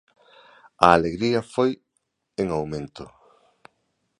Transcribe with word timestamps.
A 0.85 0.87
alegría 0.97 1.41
foi 1.53 1.71
en 2.41 2.47
aumento. 2.57 3.05